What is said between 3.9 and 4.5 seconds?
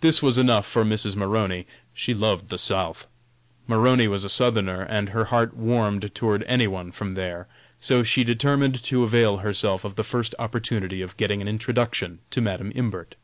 was a